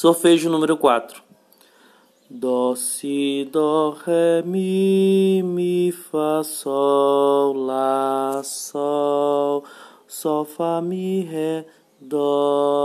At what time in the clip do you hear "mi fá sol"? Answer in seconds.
5.42-7.66